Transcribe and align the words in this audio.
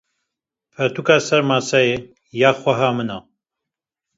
Pirtûka 0.73 1.15
li 1.19 1.25
ser 1.27 1.41
maseyê 1.49 1.97
ya 2.41 2.49
xweha 2.59 2.89
min 2.97 3.09
e. 3.17 3.19